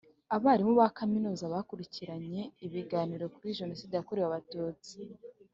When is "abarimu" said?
0.35-0.73